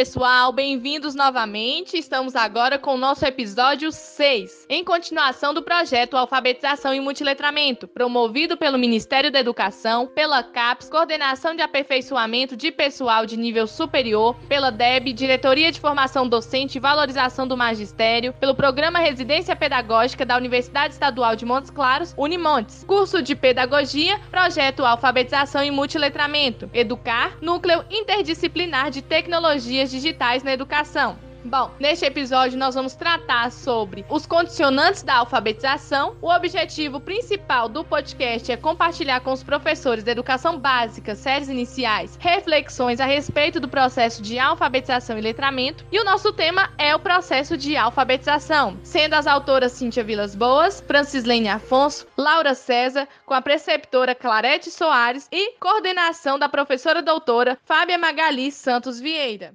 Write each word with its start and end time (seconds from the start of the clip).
pessoal, 0.00 0.50
bem-vindos 0.50 1.14
novamente. 1.14 1.98
Estamos 1.98 2.34
agora 2.34 2.78
com 2.78 2.94
o 2.94 2.96
nosso 2.96 3.22
episódio 3.26 3.92
6, 3.92 4.64
em 4.70 4.82
continuação 4.82 5.52
do 5.52 5.62
projeto 5.62 6.16
Alfabetização 6.16 6.94
e 6.94 7.00
Multiletramento, 7.00 7.86
promovido 7.86 8.56
pelo 8.56 8.78
Ministério 8.78 9.30
da 9.30 9.38
Educação, 9.38 10.06
pela 10.06 10.42
CAPES, 10.42 10.88
Coordenação 10.88 11.54
de 11.54 11.60
Aperfeiçoamento 11.60 12.56
de 12.56 12.72
Pessoal 12.72 13.26
de 13.26 13.36
Nível 13.36 13.66
Superior, 13.66 14.34
pela 14.48 14.70
DEB, 14.70 15.12
Diretoria 15.12 15.70
de 15.70 15.78
Formação 15.78 16.26
Docente 16.26 16.78
e 16.78 16.80
Valorização 16.80 17.46
do 17.46 17.54
Magistério, 17.54 18.32
pelo 18.40 18.54
Programa 18.54 19.00
Residência 19.00 19.54
Pedagógica 19.54 20.24
da 20.24 20.38
Universidade 20.38 20.94
Estadual 20.94 21.36
de 21.36 21.44
Montes 21.44 21.68
Claros, 21.68 22.14
Unimontes, 22.16 22.84
curso 22.84 23.20
de 23.20 23.36
Pedagogia, 23.36 24.18
projeto 24.30 24.82
Alfabetização 24.82 25.62
e 25.62 25.70
Multiletramento, 25.70 26.70
Educar, 26.72 27.36
Núcleo 27.42 27.84
Interdisciplinar 27.90 28.90
de 28.90 29.02
Tecnologias 29.02 29.89
Digitais 29.90 30.42
na 30.42 30.52
Educação. 30.52 31.18
Bom, 31.42 31.70
neste 31.80 32.04
episódio 32.04 32.58
nós 32.58 32.74
vamos 32.74 32.94
tratar 32.94 33.50
sobre 33.50 34.04
os 34.10 34.26
condicionantes 34.26 35.02
da 35.02 35.16
alfabetização. 35.16 36.14
O 36.20 36.30
objetivo 36.30 37.00
principal 37.00 37.66
do 37.66 37.82
podcast 37.82 38.52
é 38.52 38.56
compartilhar 38.58 39.20
com 39.20 39.32
os 39.32 39.42
professores 39.42 40.04
da 40.04 40.12
educação 40.12 40.58
básica, 40.58 41.14
séries 41.14 41.48
iniciais, 41.48 42.18
reflexões 42.20 43.00
a 43.00 43.06
respeito 43.06 43.58
do 43.58 43.68
processo 43.68 44.20
de 44.20 44.38
alfabetização 44.38 45.16
e 45.16 45.22
letramento. 45.22 45.84
E 45.90 45.98
o 45.98 46.04
nosso 46.04 46.30
tema 46.30 46.70
é 46.76 46.94
o 46.94 47.00
processo 47.00 47.56
de 47.56 47.74
alfabetização, 47.74 48.78
sendo 48.82 49.14
as 49.14 49.26
autoras 49.26 49.72
Cíntia 49.72 50.04
Vilas 50.04 50.34
Boas, 50.34 50.84
Francislene 50.86 51.48
Afonso, 51.48 52.06
Laura 52.18 52.54
César, 52.54 53.08
com 53.24 53.32
a 53.32 53.40
preceptora 53.40 54.14
Clarete 54.14 54.70
Soares 54.70 55.26
e 55.32 55.52
coordenação 55.58 56.38
da 56.38 56.50
professora 56.50 57.00
doutora 57.00 57.58
Fábia 57.64 57.96
Magali 57.96 58.52
Santos 58.52 59.00
Vieira. 59.00 59.54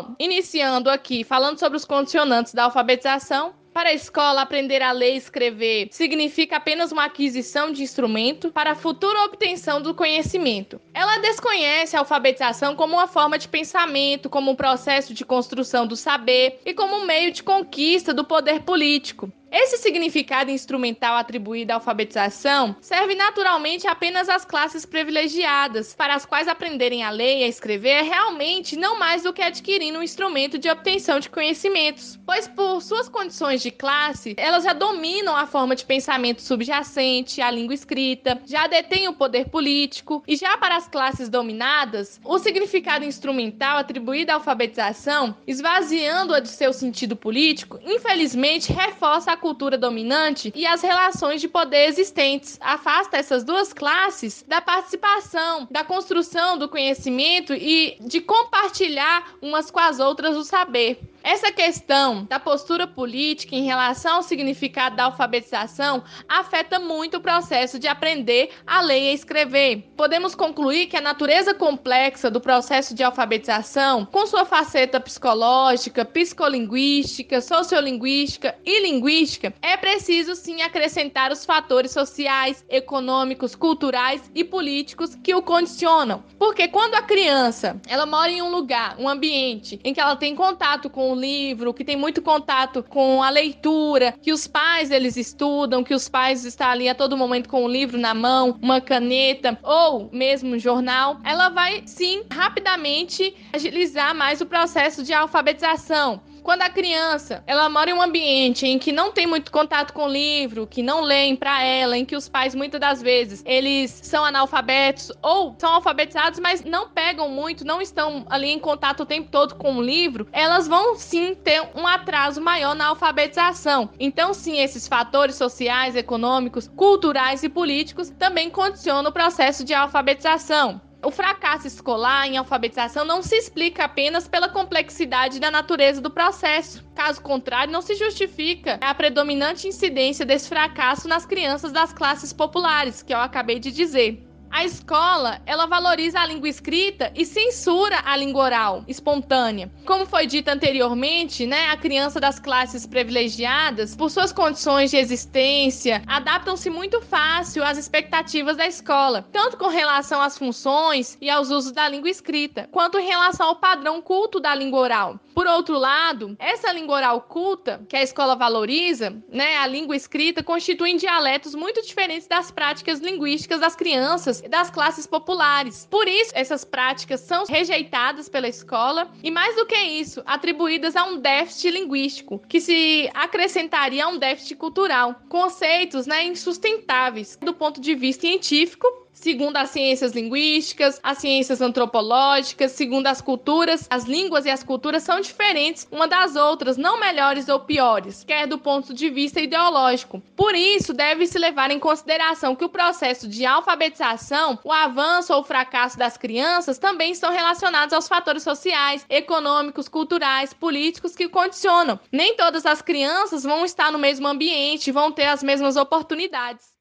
Bom, 0.00 0.14
iniciando 0.18 0.88
aqui, 0.88 1.24
falando 1.24 1.58
sobre 1.58 1.76
os 1.76 1.84
condicionantes 1.84 2.54
da 2.54 2.64
alfabetização, 2.64 3.54
para 3.72 3.90
a 3.90 3.94
escola, 3.94 4.42
aprender 4.42 4.82
a 4.82 4.90
ler 4.90 5.14
e 5.14 5.16
escrever 5.16 5.88
significa 5.92 6.56
apenas 6.56 6.90
uma 6.90 7.04
aquisição 7.04 7.70
de 7.70 7.82
instrumento 7.82 8.50
para 8.50 8.72
a 8.72 8.74
futura 8.74 9.24
obtenção 9.24 9.80
do 9.80 9.94
conhecimento. 9.94 10.80
Ela 10.92 11.18
desconhece 11.18 11.94
a 11.94 12.00
alfabetização 12.00 12.74
como 12.74 12.94
uma 12.94 13.06
forma 13.06 13.38
de 13.38 13.46
pensamento, 13.46 14.28
como 14.28 14.50
um 14.50 14.56
processo 14.56 15.14
de 15.14 15.24
construção 15.24 15.86
do 15.86 15.94
saber 15.94 16.60
e 16.66 16.74
como 16.74 16.96
um 16.96 17.06
meio 17.06 17.30
de 17.30 17.44
conquista 17.44 18.12
do 18.12 18.24
poder 18.24 18.62
político. 18.62 19.30
Esse 19.52 19.78
significado 19.78 20.48
instrumental 20.48 21.16
atribuído 21.16 21.72
à 21.72 21.74
alfabetização 21.74 22.76
serve 22.80 23.16
naturalmente 23.16 23.84
apenas 23.88 24.28
às 24.28 24.44
classes 24.44 24.86
privilegiadas, 24.86 25.92
para 25.92 26.14
as 26.14 26.24
quais 26.24 26.46
aprenderem 26.46 27.02
a 27.02 27.10
ler 27.10 27.38
e 27.38 27.44
a 27.44 27.48
escrever 27.48 27.88
é 27.90 28.02
realmente 28.02 28.76
não 28.76 28.96
mais 28.96 29.24
do 29.24 29.32
que 29.32 29.42
adquirir 29.42 29.92
um 29.96 30.04
instrumento 30.04 30.56
de 30.56 30.70
obtenção 30.70 31.18
de 31.18 31.28
conhecimentos, 31.28 32.16
pois 32.24 32.46
por 32.46 32.80
suas 32.80 33.08
condições 33.08 33.60
de 33.60 33.72
classe, 33.72 34.36
elas 34.36 34.62
já 34.62 34.72
dominam 34.72 35.34
a 35.34 35.48
forma 35.48 35.74
de 35.74 35.84
pensamento 35.84 36.42
subjacente, 36.42 37.42
a 37.42 37.50
língua 37.50 37.74
escrita, 37.74 38.40
já 38.46 38.68
detêm 38.68 39.08
o 39.08 39.14
poder 39.14 39.48
político, 39.48 40.22
e 40.28 40.36
já 40.36 40.56
para 40.58 40.76
as 40.76 40.86
classes 40.86 41.28
dominadas, 41.28 42.20
o 42.24 42.38
significado 42.38 43.04
instrumental 43.04 43.78
atribuído 43.78 44.30
à 44.30 44.34
alfabetização, 44.34 45.36
esvaziando-a 45.44 46.38
de 46.38 46.48
seu 46.48 46.72
sentido 46.72 47.16
político, 47.16 47.80
infelizmente 47.82 48.72
reforça 48.72 49.32
a 49.32 49.39
cultura 49.40 49.76
dominante 49.76 50.52
e 50.54 50.66
as 50.66 50.82
relações 50.82 51.40
de 51.40 51.48
poder 51.48 51.88
existentes. 51.88 52.58
Afasta 52.60 53.16
essas 53.16 53.42
duas 53.42 53.72
classes 53.72 54.44
da 54.46 54.60
participação, 54.60 55.66
da 55.70 55.82
construção 55.82 56.56
do 56.56 56.68
conhecimento 56.68 57.52
e 57.54 57.96
de 58.00 58.20
compartilhar 58.20 59.34
umas 59.42 59.70
com 59.70 59.80
as 59.80 59.98
outras 59.98 60.36
o 60.36 60.44
saber. 60.44 61.00
Essa 61.22 61.52
questão 61.52 62.24
da 62.24 62.40
postura 62.40 62.86
política 62.86 63.54
em 63.54 63.64
relação 63.64 64.16
ao 64.16 64.22
significado 64.22 64.96
da 64.96 65.04
alfabetização 65.04 66.02
afeta 66.28 66.78
muito 66.78 67.18
o 67.18 67.20
processo 67.20 67.78
de 67.78 67.86
aprender 67.86 68.50
a 68.66 68.80
ler 68.80 69.10
e 69.10 69.14
escrever. 69.14 69.90
Podemos 69.96 70.34
concluir 70.34 70.86
que 70.86 70.96
a 70.96 71.00
natureza 71.00 71.52
complexa 71.52 72.30
do 72.30 72.40
processo 72.40 72.94
de 72.94 73.02
alfabetização, 73.02 74.06
com 74.06 74.26
sua 74.26 74.46
faceta 74.46 74.98
psicológica, 74.98 76.04
psicolinguística, 76.04 77.40
sociolinguística 77.40 78.56
e 78.64 78.80
linguística, 78.80 79.52
é 79.60 79.76
preciso 79.76 80.34
sim 80.34 80.62
acrescentar 80.62 81.30
os 81.30 81.44
fatores 81.44 81.90
sociais, 81.90 82.64
econômicos, 82.68 83.54
culturais 83.54 84.30
e 84.34 84.42
políticos 84.42 85.14
que 85.16 85.34
o 85.34 85.42
condicionam. 85.42 86.24
Porque 86.38 86.66
quando 86.68 86.94
a 86.94 87.02
criança, 87.02 87.80
ela 87.86 88.06
mora 88.06 88.30
em 88.30 88.40
um 88.40 88.50
lugar, 88.50 88.96
um 88.98 89.08
ambiente 89.08 89.78
em 89.84 89.92
que 89.92 90.00
ela 90.00 90.16
tem 90.16 90.34
contato 90.34 90.88
com 90.88 91.09
o 91.12 91.14
livro, 91.14 91.74
que 91.74 91.84
tem 91.84 91.96
muito 91.96 92.22
contato 92.22 92.82
com 92.82 93.22
a 93.22 93.30
leitura, 93.30 94.12
que 94.20 94.32
os 94.32 94.46
pais 94.46 94.90
eles 94.90 95.16
estudam, 95.16 95.84
que 95.84 95.94
os 95.94 96.08
pais 96.08 96.44
estão 96.44 96.68
ali 96.68 96.88
a 96.88 96.94
todo 96.94 97.16
momento 97.16 97.48
com 97.48 97.64
o 97.64 97.68
livro 97.68 97.98
na 97.98 98.14
mão, 98.14 98.58
uma 98.62 98.80
caneta 98.80 99.58
ou 99.62 100.08
mesmo 100.12 100.54
um 100.54 100.58
jornal, 100.58 101.20
ela 101.24 101.48
vai 101.48 101.82
sim 101.86 102.22
rapidamente 102.32 103.34
agilizar 103.52 104.14
mais 104.14 104.40
o 104.40 104.46
processo 104.46 105.02
de 105.02 105.12
alfabetização. 105.12 106.20
Quando 106.42 106.62
a 106.62 106.70
criança 106.70 107.42
ela 107.46 107.68
mora 107.68 107.90
em 107.90 107.94
um 107.94 108.02
ambiente 108.02 108.66
em 108.66 108.78
que 108.78 108.92
não 108.92 109.12
tem 109.12 109.26
muito 109.26 109.52
contato 109.52 109.92
com 109.92 110.08
livro, 110.08 110.66
que 110.66 110.82
não 110.82 111.00
leem 111.02 111.36
para 111.36 111.62
ela, 111.62 111.96
em 111.96 112.04
que 112.04 112.16
os 112.16 112.28
pais 112.28 112.54
muitas 112.54 112.80
das 112.80 113.02
vezes 113.02 113.42
eles 113.46 113.90
são 114.02 114.24
analfabetos 114.24 115.12
ou 115.22 115.54
são 115.58 115.74
alfabetizados, 115.74 116.40
mas 116.40 116.64
não 116.64 116.88
pegam 116.88 117.28
muito, 117.28 117.64
não 117.64 117.80
estão 117.80 118.26
ali 118.28 118.50
em 118.50 118.58
contato 118.58 119.00
o 119.00 119.06
tempo 119.06 119.28
todo 119.30 119.54
com 119.54 119.76
o 119.76 119.82
livro, 119.82 120.26
elas 120.32 120.66
vão 120.66 120.96
sim 120.96 121.34
ter 121.34 121.62
um 121.74 121.86
atraso 121.86 122.40
maior 122.40 122.74
na 122.74 122.86
alfabetização. 122.86 123.90
Então, 123.98 124.32
sim, 124.32 124.58
esses 124.58 124.88
fatores 124.88 125.36
sociais, 125.36 125.96
econômicos, 125.96 126.68
culturais 126.68 127.42
e 127.42 127.48
políticos 127.48 128.10
também 128.18 128.50
condicionam 128.50 129.10
o 129.10 129.12
processo 129.12 129.64
de 129.64 129.74
alfabetização. 129.74 130.80
O 131.02 131.10
fracasso 131.10 131.66
escolar 131.66 132.26
em 132.26 132.36
alfabetização 132.36 133.06
não 133.06 133.22
se 133.22 133.34
explica 133.34 133.84
apenas 133.84 134.28
pela 134.28 134.50
complexidade 134.50 135.40
da 135.40 135.50
natureza 135.50 136.00
do 136.00 136.10
processo. 136.10 136.84
Caso 136.94 137.22
contrário, 137.22 137.72
não 137.72 137.80
se 137.80 137.94
justifica 137.94 138.78
a 138.82 138.94
predominante 138.94 139.66
incidência 139.66 140.26
desse 140.26 140.48
fracasso 140.48 141.08
nas 141.08 141.24
crianças 141.24 141.72
das 141.72 141.92
classes 141.92 142.34
populares, 142.34 143.02
que 143.02 143.14
eu 143.14 143.18
acabei 143.18 143.58
de 143.58 143.72
dizer. 143.72 144.29
A 144.50 144.64
escola, 144.64 145.40
ela 145.46 145.64
valoriza 145.66 146.18
a 146.18 146.26
língua 146.26 146.48
escrita 146.48 147.12
e 147.14 147.24
censura 147.24 148.02
a 148.04 148.16
língua 148.16 148.44
oral, 148.44 148.84
espontânea. 148.88 149.70
Como 149.86 150.04
foi 150.04 150.26
dito 150.26 150.48
anteriormente, 150.48 151.46
né, 151.46 151.68
a 151.68 151.76
criança 151.76 152.18
das 152.18 152.40
classes 152.40 152.84
privilegiadas, 152.84 153.94
por 153.94 154.10
suas 154.10 154.32
condições 154.32 154.90
de 154.90 154.96
existência, 154.96 156.02
adaptam-se 156.04 156.68
muito 156.68 157.00
fácil 157.00 157.62
às 157.62 157.78
expectativas 157.78 158.56
da 158.56 158.66
escola, 158.66 159.24
tanto 159.32 159.56
com 159.56 159.68
relação 159.68 160.20
às 160.20 160.36
funções 160.36 161.16
e 161.20 161.30
aos 161.30 161.50
usos 161.50 161.70
da 161.70 161.88
língua 161.88 162.10
escrita, 162.10 162.68
quanto 162.72 162.98
em 162.98 163.06
relação 163.06 163.46
ao 163.46 163.56
padrão 163.56 164.02
culto 164.02 164.40
da 164.40 164.54
língua 164.54 164.80
oral. 164.80 165.20
Por 165.32 165.46
outro 165.46 165.78
lado, 165.78 166.36
essa 166.40 166.72
língua 166.72 166.96
oral 166.96 167.20
culta, 167.22 167.80
que 167.88 167.96
a 167.96 168.02
escola 168.02 168.34
valoriza, 168.34 169.16
né, 169.30 169.56
a 169.56 169.66
língua 169.66 169.94
escrita, 169.94 170.42
constituem 170.42 170.96
dialetos 170.96 171.54
muito 171.54 171.80
diferentes 171.82 172.26
das 172.26 172.50
práticas 172.50 172.98
linguísticas 172.98 173.60
das 173.60 173.76
crianças 173.76 174.39
das 174.48 174.70
classes 174.70 175.06
populares. 175.06 175.86
Por 175.90 176.06
isso, 176.06 176.32
essas 176.34 176.64
práticas 176.64 177.20
são 177.20 177.44
rejeitadas 177.46 178.28
pela 178.28 178.48
escola 178.48 179.10
e, 179.22 179.30
mais 179.30 179.56
do 179.56 179.66
que 179.66 179.76
isso, 179.76 180.22
atribuídas 180.24 180.96
a 180.96 181.04
um 181.04 181.18
déficit 181.18 181.70
linguístico, 181.70 182.40
que 182.48 182.60
se 182.60 183.10
acrescentaria 183.14 184.04
a 184.04 184.08
um 184.08 184.18
déficit 184.18 184.56
cultural. 184.56 185.16
Conceitos 185.28 186.06
né, 186.06 186.24
insustentáveis 186.24 187.36
do 187.40 187.52
ponto 187.52 187.80
de 187.80 187.94
vista 187.94 188.20
científico 188.20 188.86
segundo 189.20 189.56
as 189.56 189.70
ciências 189.70 190.12
linguísticas, 190.12 190.98
as 191.02 191.18
ciências 191.18 191.60
antropológicas, 191.60 192.72
segundo 192.72 193.06
as 193.06 193.20
culturas, 193.20 193.86
as 193.90 194.04
línguas 194.04 194.46
e 194.46 194.50
as 194.50 194.64
culturas 194.64 195.02
são 195.02 195.20
diferentes 195.20 195.86
uma 195.90 196.08
das 196.08 196.36
outras, 196.36 196.78
não 196.78 196.98
melhores 196.98 197.48
ou 197.48 197.60
piores, 197.60 198.24
quer 198.24 198.46
do 198.46 198.58
ponto 198.58 198.94
de 198.94 199.10
vista 199.10 199.40
ideológico. 199.40 200.22
Por 200.34 200.54
isso, 200.54 200.94
deve-se 200.94 201.38
levar 201.38 201.70
em 201.70 201.78
consideração 201.78 202.56
que 202.56 202.64
o 202.64 202.68
processo 202.68 203.28
de 203.28 203.44
alfabetização, 203.44 204.58
o 204.64 204.72
avanço 204.72 205.34
ou 205.34 205.44
fracasso 205.44 205.98
das 205.98 206.16
crianças 206.16 206.78
também 206.78 207.12
estão 207.12 207.30
relacionados 207.30 207.92
aos 207.92 208.08
fatores 208.08 208.42
sociais, 208.42 209.04
econômicos, 209.08 209.88
culturais, 209.88 210.54
políticos 210.54 211.14
que 211.14 211.28
condicionam. 211.28 212.00
Nem 212.10 212.34
todas 212.36 212.64
as 212.64 212.80
crianças 212.80 213.44
vão 213.44 213.66
estar 213.66 213.92
no 213.92 213.98
mesmo 213.98 214.26
ambiente, 214.26 214.90
vão 214.90 215.12
ter 215.12 215.26
as 215.26 215.42
mesmas 215.42 215.76
oportunidades. 215.76 216.79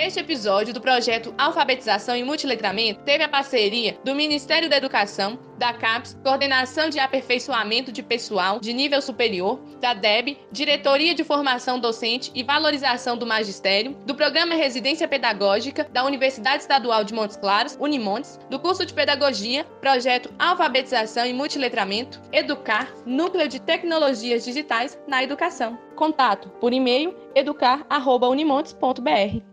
Este 0.00 0.20
episódio 0.20 0.72
do 0.72 0.80
projeto 0.80 1.34
Alfabetização 1.36 2.16
e 2.16 2.22
Multiletramento 2.22 3.00
teve 3.00 3.24
a 3.24 3.28
parceria 3.28 3.98
do 4.04 4.14
Ministério 4.14 4.70
da 4.70 4.76
Educação, 4.76 5.36
da 5.58 5.72
CAPES, 5.72 6.16
Coordenação 6.22 6.88
de 6.88 7.00
Aperfeiçoamento 7.00 7.90
de 7.90 8.00
Pessoal 8.00 8.60
de 8.60 8.72
Nível 8.72 9.02
Superior, 9.02 9.58
da 9.80 9.94
DEB, 9.94 10.38
Diretoria 10.52 11.16
de 11.16 11.24
Formação 11.24 11.80
Docente 11.80 12.30
e 12.32 12.44
Valorização 12.44 13.18
do 13.18 13.26
Magistério, 13.26 13.96
do 14.06 14.14
Programa 14.14 14.54
Residência 14.54 15.08
Pedagógica 15.08 15.82
da 15.92 16.04
Universidade 16.04 16.62
Estadual 16.62 17.02
de 17.02 17.12
Montes 17.12 17.36
Claros, 17.36 17.76
Unimontes, 17.80 18.38
do 18.48 18.60
curso 18.60 18.86
de 18.86 18.94
Pedagogia, 18.94 19.64
Projeto 19.80 20.32
Alfabetização 20.38 21.26
e 21.26 21.32
Multiletramento, 21.32 22.20
Educar, 22.32 22.88
Núcleo 23.04 23.48
de 23.48 23.60
Tecnologias 23.60 24.44
Digitais 24.44 24.96
na 25.08 25.24
Educação. 25.24 25.76
Contato 25.96 26.50
por 26.60 26.72
e-mail 26.72 27.16
educar.unimontes.br. 27.34 29.47